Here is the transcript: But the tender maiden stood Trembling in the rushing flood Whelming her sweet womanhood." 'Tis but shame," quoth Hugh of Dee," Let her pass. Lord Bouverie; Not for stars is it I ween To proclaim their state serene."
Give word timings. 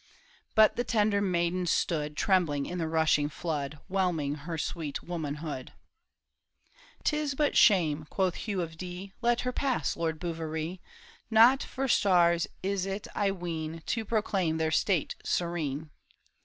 But 0.55 0.77
the 0.77 0.83
tender 0.83 1.21
maiden 1.21 1.67
stood 1.67 2.17
Trembling 2.17 2.65
in 2.65 2.79
the 2.79 2.87
rushing 2.87 3.29
flood 3.29 3.77
Whelming 3.87 4.33
her 4.33 4.57
sweet 4.57 5.03
womanhood." 5.03 5.73
'Tis 7.03 7.35
but 7.35 7.55
shame," 7.55 8.07
quoth 8.09 8.33
Hugh 8.33 8.61
of 8.63 8.79
Dee," 8.79 9.13
Let 9.21 9.41
her 9.41 9.51
pass. 9.51 9.95
Lord 9.95 10.19
Bouverie; 10.19 10.79
Not 11.29 11.61
for 11.61 11.87
stars 11.87 12.47
is 12.63 12.87
it 12.87 13.05
I 13.13 13.29
ween 13.29 13.83
To 13.85 14.03
proclaim 14.03 14.57
their 14.57 14.71
state 14.71 15.13
serene." 15.23 15.91